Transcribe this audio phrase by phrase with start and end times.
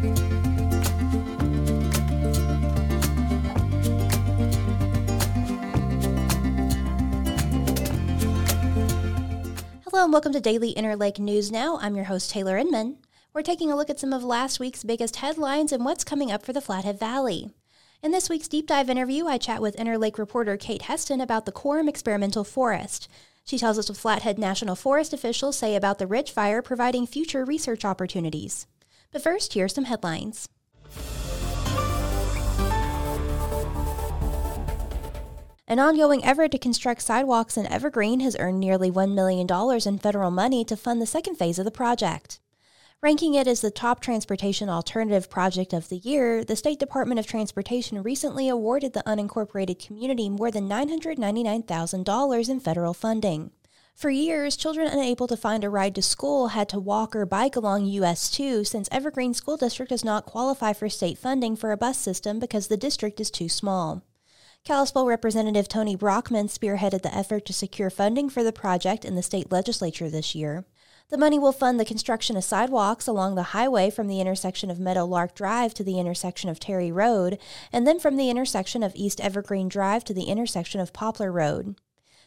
[0.00, 0.10] Hello
[10.04, 11.80] and welcome to Daily Interlake News Now.
[11.82, 12.98] I'm your host, Taylor Inman.
[13.34, 16.46] We're taking a look at some of last week's biggest headlines and what's coming up
[16.46, 17.50] for the Flathead Valley.
[18.00, 21.50] In this week's deep dive interview, I chat with Interlake reporter Kate Heston about the
[21.50, 23.08] Coram Experimental Forest.
[23.44, 27.44] She tells us what Flathead National Forest officials say about the Ridge Fire providing future
[27.44, 28.68] research opportunities.
[29.12, 30.48] But first, here are some headlines.
[35.66, 39.46] An ongoing effort to construct sidewalks in Evergreen has earned nearly $1 million
[39.86, 42.40] in federal money to fund the second phase of the project.
[43.02, 47.26] Ranking it as the top transportation alternative project of the year, the State Department of
[47.26, 53.52] Transportation recently awarded the unincorporated community more than $999,000 in federal funding.
[53.98, 57.56] For years, children unable to find a ride to school had to walk or bike
[57.56, 61.76] along US 2 since Evergreen School District does not qualify for state funding for a
[61.76, 64.04] bus system because the district is too small.
[64.62, 69.20] Kalispell Representative Tony Brockman spearheaded the effort to secure funding for the project in the
[69.20, 70.64] state legislature this year.
[71.08, 74.78] The money will fund the construction of sidewalks along the highway from the intersection of
[74.78, 77.36] Meadowlark Drive to the intersection of Terry Road,
[77.72, 81.74] and then from the intersection of East Evergreen Drive to the intersection of Poplar Road.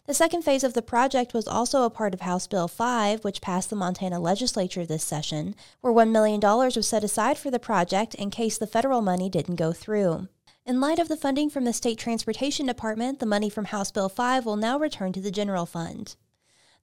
[0.08, 3.40] The second phase of the project was also a part of House Bill 5, which
[3.40, 8.16] passed the Montana legislature this session, where $1 million was set aside for the project
[8.16, 10.28] in case the federal money didn't go through.
[10.66, 14.10] In light of the funding from the State Transportation Department, the money from House Bill
[14.10, 16.16] 5 will now return to the general fund.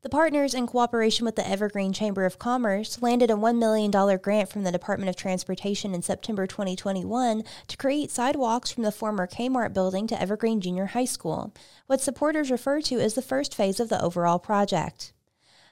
[0.00, 4.48] The partners, in cooperation with the Evergreen Chamber of Commerce, landed a $1 million grant
[4.48, 9.74] from the Department of Transportation in September 2021 to create sidewalks from the former Kmart
[9.74, 11.52] building to Evergreen Junior High School,
[11.88, 15.12] what supporters refer to as the first phase of the overall project.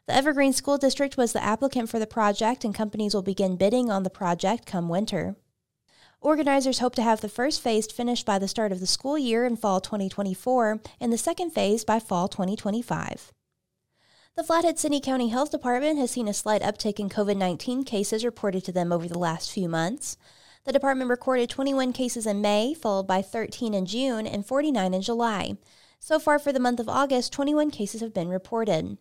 [0.08, 3.92] The Evergreen School District was the applicant for the project, and companies will begin bidding
[3.92, 5.36] on the project come winter.
[6.20, 9.44] Organizers hope to have the first phase finished by the start of the school year
[9.44, 13.32] in fall 2024 and the second phase by fall 2025.
[14.36, 18.22] The Flathead City County Health Department has seen a slight uptick in COVID 19 cases
[18.22, 20.18] reported to them over the last few months.
[20.64, 25.00] The department recorded 21 cases in May, followed by 13 in June and 49 in
[25.00, 25.56] July.
[26.00, 28.98] So far for the month of August, 21 cases have been reported.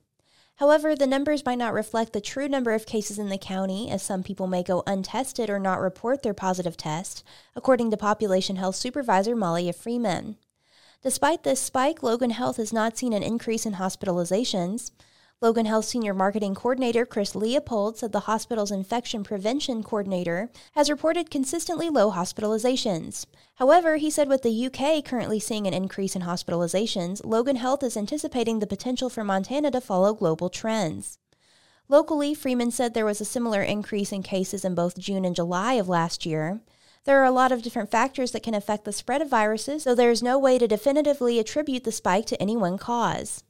[0.56, 4.02] However, the numbers might not reflect the true number of cases in the county, as
[4.02, 7.26] some people may go untested or not report their positive test,
[7.58, 10.38] according to Population Health Supervisor Malia Freeman.
[11.04, 14.92] Despite this spike, Logan Health has not seen an increase in hospitalizations.
[15.42, 21.30] Logan Health Senior Marketing Coordinator Chris Leopold said the hospital's infection prevention coordinator has reported
[21.30, 23.26] consistently low hospitalizations.
[23.56, 27.98] However, he said with the UK currently seeing an increase in hospitalizations, Logan Health is
[27.98, 31.20] anticipating the potential for Montana to follow global trends.
[31.90, 35.74] Locally, Freeman said there was a similar increase in cases in both June and July
[35.74, 36.62] of last year.
[37.04, 39.94] There are a lot of different factors that can affect the spread of viruses, so
[39.94, 43.44] there is no way to definitively attribute the spike to any one cause.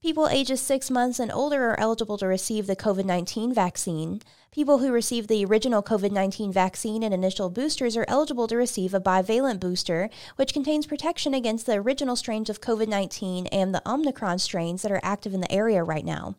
[0.00, 4.22] People ages six months and older are eligible to receive the COVID 19 vaccine.
[4.52, 8.94] People who received the original COVID 19 vaccine and initial boosters are eligible to receive
[8.94, 13.82] a bivalent booster, which contains protection against the original strains of COVID 19 and the
[13.84, 16.36] Omicron strains that are active in the area right now.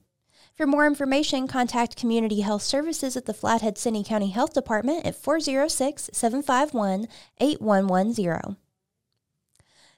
[0.56, 5.16] For more information, contact Community Health Services at the Flathead City County Health Department at
[5.16, 7.10] 406 751
[7.42, 8.56] 8110.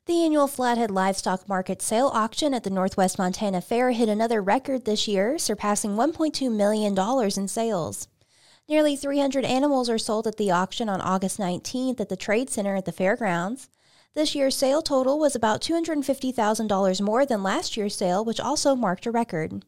[0.08, 4.84] The annual Flathead Livestock Market sale auction at the Northwest Montana Fair hit another record
[4.84, 6.98] this year, surpassing $1.2 million
[7.38, 8.08] in sales.
[8.68, 12.76] Nearly 300 animals are sold at the auction on August 19th at the Trade Center
[12.76, 13.70] at the fairgrounds.
[14.16, 19.06] This year's sale total was about $250,000 more than last year's sale, which also marked
[19.06, 19.64] a record.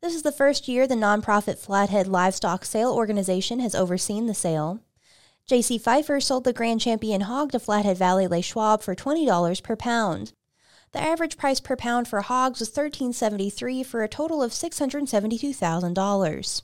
[0.00, 4.80] This is the first year the nonprofit Flathead Livestock Sale Organization has overseen the sale.
[5.48, 5.78] J.C.
[5.78, 10.32] Pfeiffer sold the Grand Champion hog to Flathead Valley Les Schwab for $20 per pound.
[10.90, 16.62] The average price per pound for hogs was $13.73 for a total of $672,000.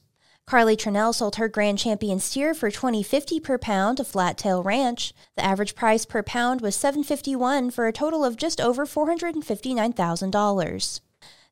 [0.49, 5.15] Carly Trinnell sold her Grand Champion steer for $20.50 per pound to Flat Tail Ranch.
[5.37, 11.01] The average price per pound was $7.51 for a total of just over $459,000.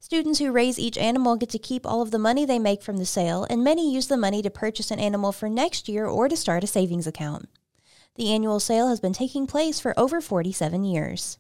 [0.03, 2.97] Students who raise each animal get to keep all of the money they make from
[2.97, 6.27] the sale, and many use the money to purchase an animal for next year or
[6.27, 7.51] to start a savings account.
[8.15, 11.39] The annual sale has been taking place for over 47 years.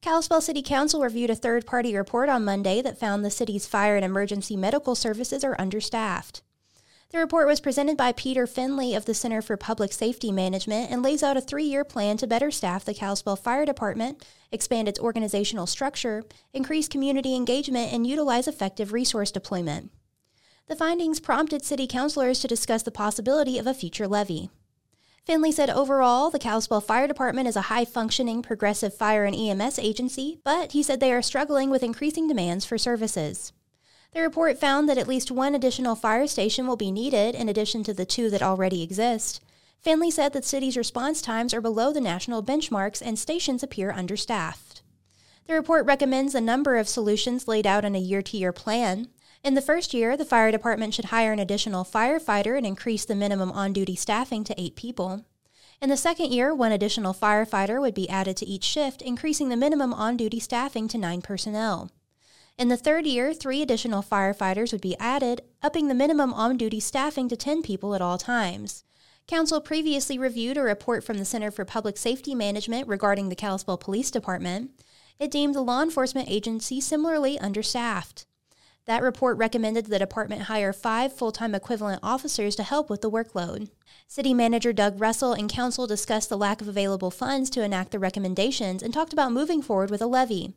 [0.00, 3.96] Kalispell City Council reviewed a third party report on Monday that found the city's fire
[3.96, 6.40] and emergency medical services are understaffed.
[7.10, 11.02] The report was presented by Peter Finley of the Center for Public Safety Management and
[11.02, 15.00] lays out a three year plan to better staff the Kalispell Fire Department, expand its
[15.00, 16.22] organizational structure,
[16.52, 19.90] increase community engagement, and utilize effective resource deployment.
[20.68, 24.48] The findings prompted city councilors to discuss the possibility of a future levy.
[25.26, 29.80] Finley said overall, the Kalispell Fire Department is a high functioning, progressive fire and EMS
[29.80, 33.52] agency, but he said they are struggling with increasing demands for services.
[34.12, 37.84] The report found that at least one additional fire station will be needed in addition
[37.84, 39.40] to the two that already exist.
[39.80, 44.82] Finley said that city's response times are below the national benchmarks and stations appear understaffed.
[45.46, 49.08] The report recommends a number of solutions laid out in a year to year plan.
[49.42, 53.14] In the first year, the fire department should hire an additional firefighter and increase the
[53.14, 55.24] minimum on duty staffing to eight people.
[55.80, 59.56] In the second year, one additional firefighter would be added to each shift, increasing the
[59.56, 61.90] minimum on duty staffing to nine personnel.
[62.58, 66.80] In the third year, three additional firefighters would be added, upping the minimum on duty
[66.80, 68.84] staffing to 10 people at all times.
[69.26, 73.78] Council previously reviewed a report from the Center for Public Safety Management regarding the Kalispell
[73.78, 74.72] Police Department.
[75.18, 78.26] It deemed the law enforcement agency similarly understaffed.
[78.86, 83.10] That report recommended the department hire five full time equivalent officers to help with the
[83.10, 83.70] workload.
[84.08, 88.00] City Manager Doug Russell and Council discussed the lack of available funds to enact the
[88.00, 90.54] recommendations and talked about moving forward with a levy.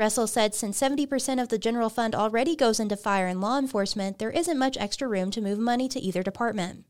[0.00, 4.18] Russell said since 70% of the general fund already goes into fire and law enforcement,
[4.18, 6.86] there isn't much extra room to move money to either department.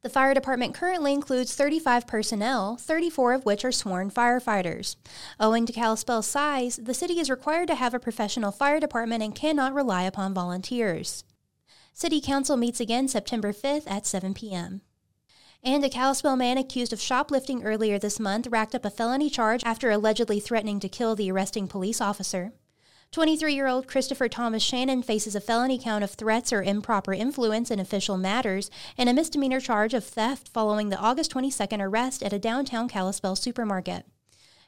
[0.00, 4.96] The fire department currently includes 35 personnel, 34 of which are sworn firefighters.
[5.38, 9.34] Owing to Kalispell's size, the city is required to have a professional fire department and
[9.34, 11.24] cannot rely upon volunteers.
[11.92, 14.80] City Council meets again September 5th at 7 p.m.
[15.62, 19.62] And a Kalispell man accused of shoplifting earlier this month racked up a felony charge
[19.62, 22.52] after allegedly threatening to kill the arresting police officer.
[23.12, 27.70] 23 year old Christopher Thomas Shannon faces a felony count of threats or improper influence
[27.70, 32.32] in official matters and a misdemeanor charge of theft following the August 22nd arrest at
[32.32, 34.06] a downtown Kalispell supermarket.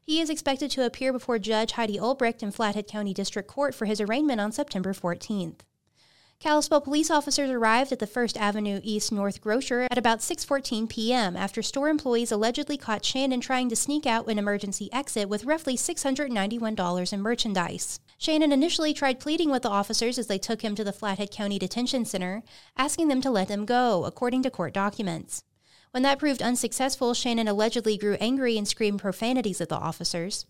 [0.02, 3.86] He is expected to appear before Judge Heidi Ulbricht in Flathead County District Court for
[3.86, 5.60] his arraignment on September 14th.
[6.42, 11.36] Kalispell police officers arrived at the First Avenue East North Grocer at about 6:14 p.m.
[11.36, 15.76] after store employees allegedly caught Shannon trying to sneak out an emergency exit with roughly
[15.76, 18.00] $691 in merchandise.
[18.18, 21.60] Shannon initially tried pleading with the officers as they took him to the Flathead County
[21.60, 22.42] Detention Center,
[22.76, 25.44] asking them to let him go, according to court documents.
[25.92, 30.44] When that proved unsuccessful, Shannon allegedly grew angry and screamed profanities at the officers.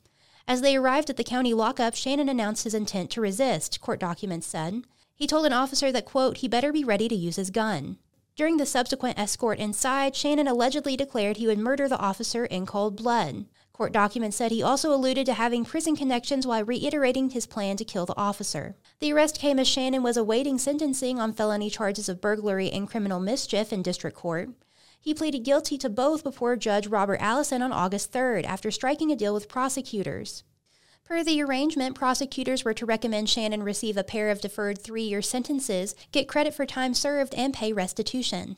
[0.48, 4.46] As they arrived at the county lockup, Shannon announced his intent to resist, court documents
[4.46, 4.84] said.
[5.14, 7.98] He told an officer that, quote, he better be ready to use his gun.
[8.34, 12.96] During the subsequent escort inside, Shannon allegedly declared he would murder the officer in cold
[12.96, 13.44] blood.
[13.74, 17.84] Court documents said he also alluded to having prison connections while reiterating his plan to
[17.84, 18.76] kill the officer.
[19.00, 23.20] The arrest came as Shannon was awaiting sentencing on felony charges of burglary and criminal
[23.20, 24.50] mischief in district court.
[25.00, 29.16] He pleaded guilty to both before Judge Robert Allison on August 3rd after striking a
[29.16, 30.44] deal with prosecutors.
[31.12, 35.20] Per the arrangement, prosecutors were to recommend Shannon receive a pair of deferred three year
[35.20, 38.56] sentences, get credit for time served, and pay restitution.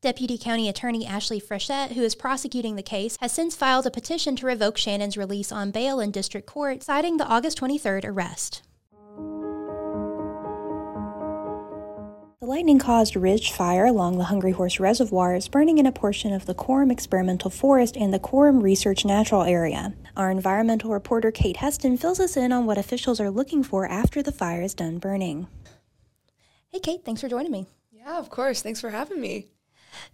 [0.00, 4.34] Deputy County Attorney Ashley Frechette, who is prosecuting the case, has since filed a petition
[4.36, 8.62] to revoke Shannon's release on bail in district court, citing the August 23rd arrest.
[12.40, 16.32] The lightning caused ridge fire along the Hungry Horse Reservoir is burning in a portion
[16.32, 19.92] of the Coram Experimental Forest and the Coram Research Natural Area.
[20.16, 24.22] Our environmental reporter Kate Heston fills us in on what officials are looking for after
[24.22, 25.48] the fire is done burning.
[26.68, 27.66] Hey, Kate, thanks for joining me.
[27.90, 28.62] Yeah, of course.
[28.62, 29.48] Thanks for having me.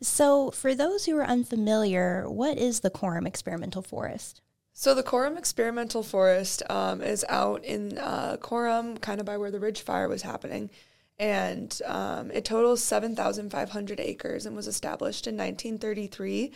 [0.00, 4.40] So, for those who are unfamiliar, what is the Coram Experimental Forest?
[4.72, 9.50] So, the Coram Experimental Forest um, is out in uh, Coram, kind of by where
[9.50, 10.70] the Ridge Fire was happening.
[11.18, 16.52] And um, it totals 7,500 acres and was established in 1933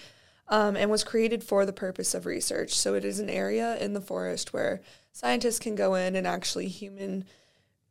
[0.49, 2.75] um, and was created for the purpose of research.
[2.75, 4.81] So, it is an area in the forest where
[5.13, 7.25] scientists can go in and actually human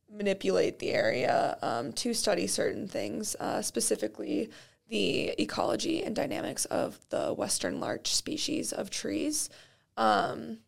[0.10, 4.50] manipulate the area um, to study certain things, uh, specifically
[4.90, 9.50] the ecology and dynamics of the western larch species of trees.
[9.98, 10.60] Um,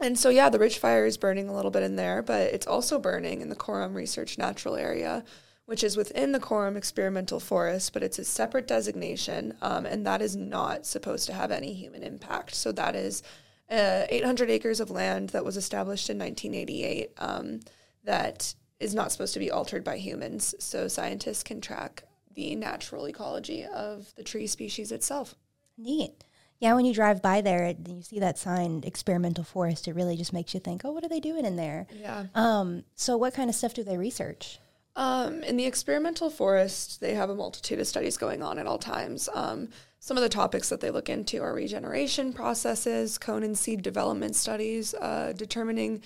[0.00, 2.66] and so, yeah, the ridge fire is burning a little bit in there, but it's
[2.66, 5.24] also burning in the Coram Research Natural Area,
[5.66, 10.20] which is within the Coram Experimental Forest, but it's a separate designation, um, and that
[10.20, 12.54] is not supposed to have any human impact.
[12.54, 13.22] So, that is
[13.70, 17.60] uh, 800 acres of land that was established in 1988 um,
[18.02, 20.54] that is not supposed to be altered by humans.
[20.58, 22.02] So, scientists can track
[22.34, 25.34] the natural ecology of the tree species itself.
[25.78, 26.24] Neat.
[26.64, 30.16] Yeah, when you drive by there and you see that sign, experimental forest, it really
[30.16, 31.86] just makes you think, oh, what are they doing in there?
[31.94, 32.24] Yeah.
[32.34, 34.58] Um, so, what kind of stuff do they research?
[34.96, 38.78] Um, in the experimental forest, they have a multitude of studies going on at all
[38.78, 39.28] times.
[39.34, 39.68] Um,
[39.98, 44.34] some of the topics that they look into are regeneration processes, cone and seed development
[44.34, 46.00] studies, uh, determining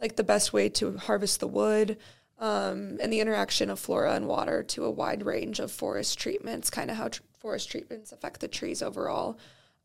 [0.00, 1.98] like the best way to harvest the wood,
[2.38, 6.70] um, and the interaction of flora and water to a wide range of forest treatments,
[6.70, 9.36] kind of how tr- forest treatments affect the trees overall.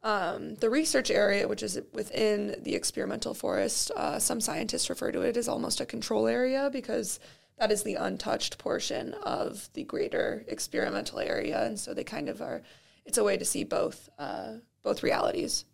[0.01, 5.21] Um, the research area, which is within the experimental forest, uh, some scientists refer to
[5.21, 7.19] it as almost a control area because
[7.57, 12.41] that is the untouched portion of the greater experimental area, and so they kind of
[12.41, 12.61] are.
[13.05, 14.53] It's a way to see both uh,
[14.83, 15.65] both realities.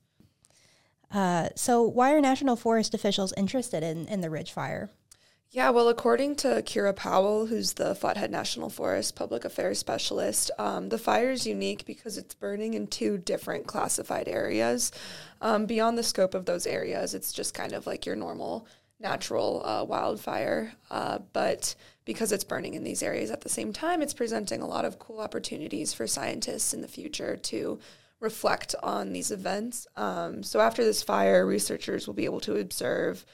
[1.11, 4.89] Uh, so, why are national forest officials interested in, in the Ridge Fire?
[5.51, 10.89] Yeah, well, according to Kira Powell, who's the Flathead National Forest public affairs specialist, um,
[10.89, 14.91] the fire is unique because it's burning in two different classified areas.
[15.41, 18.67] Um, beyond the scope of those areas, it's just kind of like your normal
[18.99, 20.73] natural uh, wildfire.
[20.91, 24.67] Uh, but because it's burning in these areas at the same time, it's presenting a
[24.67, 27.79] lot of cool opportunities for scientists in the future to
[28.19, 29.87] reflect on these events.
[29.95, 33.25] Um, so after this fire, researchers will be able to observe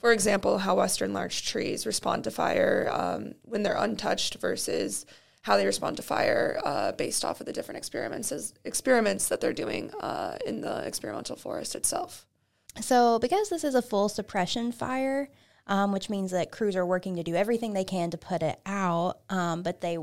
[0.00, 5.04] for example, how Western larch trees respond to fire um, when they're untouched versus
[5.42, 9.52] how they respond to fire uh, based off of the different experiments experiments that they're
[9.52, 12.26] doing uh, in the experimental forest itself.
[12.80, 15.30] So, because this is a full suppression fire,
[15.66, 18.60] um, which means that crews are working to do everything they can to put it
[18.64, 19.98] out, um, but they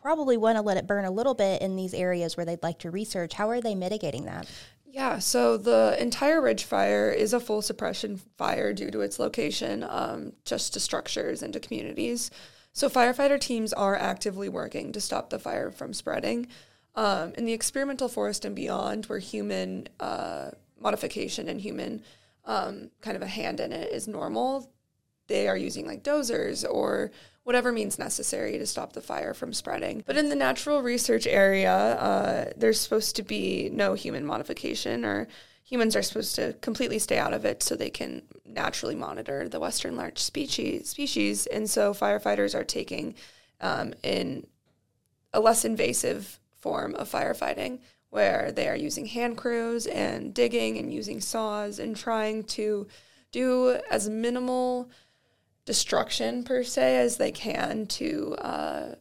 [0.00, 2.78] probably want to let it burn a little bit in these areas where they'd like
[2.80, 3.34] to research.
[3.34, 4.46] How are they mitigating that?
[4.92, 9.86] Yeah, so the entire ridge fire is a full suppression fire due to its location,
[9.88, 12.30] um, just to structures and to communities.
[12.74, 16.46] So firefighter teams are actively working to stop the fire from spreading.
[16.94, 22.02] Um, in the experimental forest and beyond, where human uh, modification and human
[22.44, 24.70] um, kind of a hand in it is normal,
[25.26, 27.10] they are using like dozers or
[27.44, 30.02] whatever means necessary to stop the fire from spreading.
[30.06, 35.28] But in the natural research area, uh, there's supposed to be no human modification, or
[35.64, 39.60] humans are supposed to completely stay out of it so they can naturally monitor the
[39.60, 40.88] western larch species.
[40.88, 43.14] Species, and so firefighters are taking
[43.60, 44.46] um, in
[45.32, 47.80] a less invasive form of firefighting
[48.10, 52.86] where they are using hand crews and digging and using saws and trying to
[53.32, 54.90] do as minimal
[55.64, 58.94] destruction per se as they can to uh,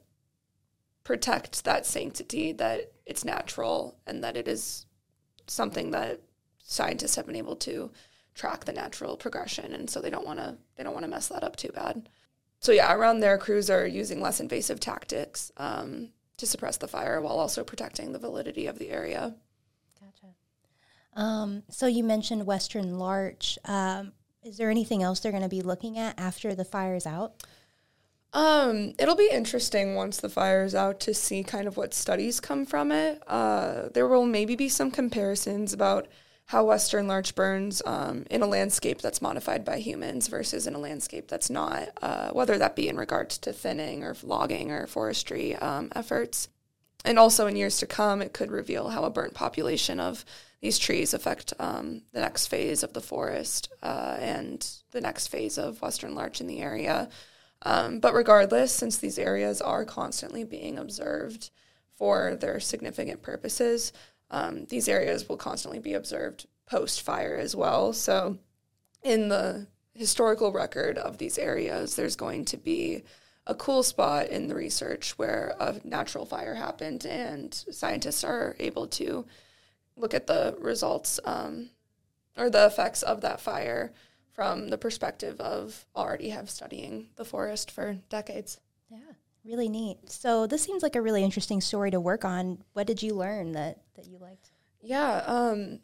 [1.04, 4.86] protect that sanctity that it's natural and that it is
[5.48, 6.22] something that
[6.64, 7.92] scientists have been able to
[8.36, 9.74] track the natural progression.
[9.74, 12.08] And so they don't want to they don't want to mess that up too bad.
[12.60, 17.20] So yeah around there crews are using less invasive tactics um, to suppress the fire
[17.22, 19.36] while also protecting the validity of the area.
[20.00, 20.34] Gotcha.
[21.14, 23.58] Um, so you mentioned western larch.
[23.66, 24.14] Um,
[24.44, 27.34] is there anything else they're going to be looking at after the fire is out?
[28.34, 32.40] Um, it'll be interesting once the fire is out to see kind of what studies
[32.40, 33.22] come from it.
[33.28, 36.08] Uh, there will maybe be some comparisons about
[36.46, 40.80] how Western larch burns um, in a landscape that's modified by humans versus in a
[40.80, 45.56] landscape that's not, uh, whether that be in regards to thinning or logging or forestry
[45.58, 46.50] um, efforts.
[47.04, 50.26] And also in years to come, it could reveal how a burnt population of
[50.62, 55.58] these trees affect um, the next phase of the forest uh, and the next phase
[55.58, 57.10] of western larch in the area.
[57.64, 61.50] Um, but regardless, since these areas are constantly being observed
[61.96, 63.92] for their significant purposes,
[64.30, 67.92] um, these areas will constantly be observed post fire as well.
[67.92, 68.38] So,
[69.04, 73.04] in the historical record of these areas, there's going to be
[73.48, 78.88] a cool spot in the research where a natural fire happened and scientists are able
[78.88, 79.26] to
[79.96, 81.70] look at the results um,
[82.38, 83.94] or the effects of that fire
[84.34, 88.60] from the perspective of already have studying the forest for decades.
[88.90, 89.00] Yeah,
[89.46, 90.10] really neat.
[90.10, 92.64] So this seems like a really interesting story to work on.
[92.74, 94.52] What did you learn that that you liked?
[94.82, 95.80] Yeah, um,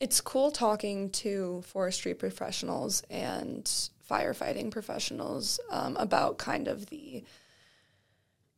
[0.00, 3.64] it's cool talking to forestry professionals and
[4.08, 7.24] firefighting professionals um, about kind of the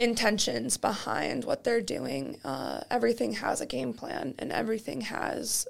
[0.00, 2.40] intentions behind what they're doing.
[2.42, 5.68] Uh, everything has a game plan and everything has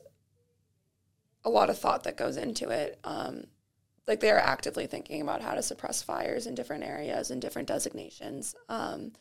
[1.45, 2.99] a lot of thought that goes into it.
[3.03, 3.45] Um,
[4.07, 7.69] like they are actively thinking about how to suppress fires in different areas and different
[7.69, 9.13] designations um,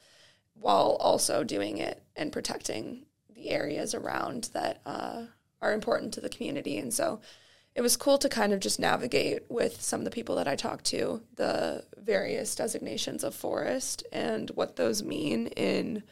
[0.53, 5.23] while also doing it and protecting the areas around that uh,
[5.61, 6.77] are important to the community.
[6.77, 7.19] And so
[7.79, 10.57] it was cool to kind of just navigate with some of the people that I
[10.57, 16.03] talked to the various designations of forest and what those mean in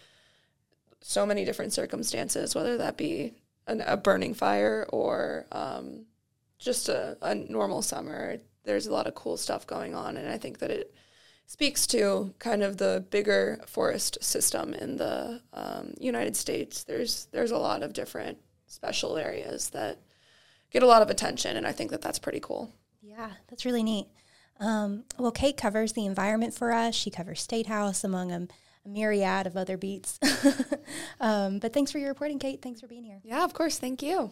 [1.02, 3.34] so many different circumstances, whether that be
[3.68, 6.06] an, a burning fire or um,
[6.58, 8.38] just a, a normal summer.
[8.64, 10.96] There's a lot of cool stuff going on, and I think that it
[11.48, 16.86] speaks to kind of the bigger forest system in the um, United States.
[16.86, 20.00] There's there's a lot of different special areas that
[20.72, 22.72] get a lot of attention, and I think that that's pretty cool.
[23.02, 24.08] Yeah, that's really neat.
[24.60, 26.96] Um, well, Kate covers the environment for us.
[26.96, 28.48] She covers State House among a,
[28.86, 30.20] a myriad of other beats.
[31.20, 32.62] um, but thanks for your reporting, Kate.
[32.62, 33.20] Thanks for being here.
[33.24, 33.78] Yeah, of course.
[33.78, 34.32] Thank you.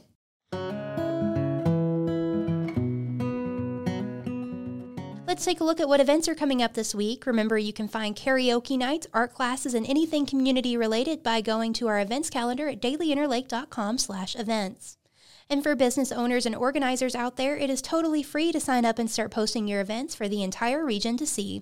[5.28, 7.26] Let's take a look at what events are coming up this week.
[7.26, 11.88] Remember, you can find karaoke nights, art classes, and anything community related by going to
[11.88, 14.98] our events calendar at dailyinterlake.com/events.
[15.50, 18.98] And for business owners and organizers out there, it is totally free to sign up
[18.98, 21.62] and start posting your events for the entire region to see.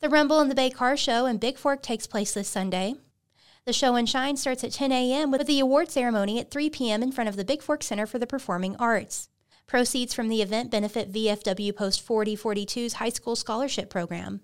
[0.00, 2.94] The Rumble in the Bay Car Show in Big Fork takes place this Sunday.
[3.64, 5.30] The show and shine starts at 10 a.m.
[5.32, 7.02] with the award ceremony at 3 p.m.
[7.02, 9.28] in front of the Big Fork Center for the Performing Arts.
[9.66, 14.40] Proceeds from the event benefit VFW Post 4042's High School Scholarship Program.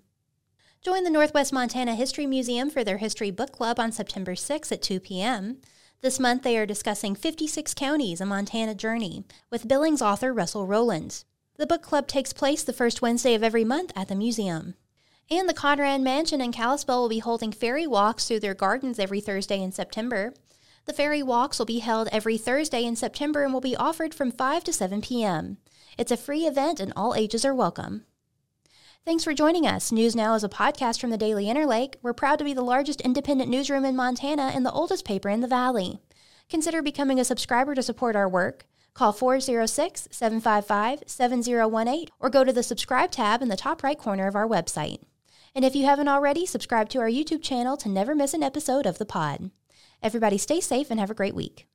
[0.83, 4.83] Join the Northwest Montana History Museum for their History Book Club on September 6 at
[4.83, 5.57] 2 p.m.
[6.05, 11.23] This month they are discussing 56 Counties, a Montana Journey, with Billings author Russell Rowland.
[11.57, 14.75] The book club takes place the first Wednesday of every month at the museum.
[15.31, 19.19] And the Conrad Mansion in Kalispell will be holding fairy walks through their gardens every
[19.19, 20.35] Thursday in September.
[20.85, 24.31] The fairy walks will be held every Thursday in September and will be offered from
[24.31, 25.57] 5 to 7 p.m.
[25.97, 28.05] It's a free event and all ages are welcome.
[29.05, 29.91] Thanks for joining us.
[29.91, 31.93] News Now is a podcast from the Daily Interlake.
[32.01, 35.41] We're proud to be the largest independent newsroom in Montana and the oldest paper in
[35.41, 35.99] the Valley.
[36.49, 38.65] Consider becoming a subscriber to support our work.
[38.95, 44.25] Call 406 755 7018 or go to the subscribe tab in the top right corner
[44.25, 45.03] of our website.
[45.53, 48.87] And if you haven't already, subscribe to our YouTube channel to never miss an episode
[48.87, 49.51] of the pod.
[50.01, 51.67] Everybody stay safe and have a great week.